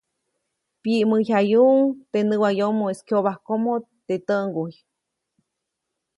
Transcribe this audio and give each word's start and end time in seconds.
Pyiʼmäyjayuʼuŋ 0.81 1.79
teʼ 2.11 2.23
näwayomoʼis 2.27 2.99
kyobajkomo 3.07 3.73
teʼ 4.07 4.19
täʼŋguy. 4.27 4.73